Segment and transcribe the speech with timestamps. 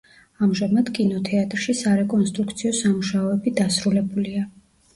[0.45, 4.47] ამჟამად კინოთეატრში სარეკონსტრუქციო სამუშაოები დასრულებულია.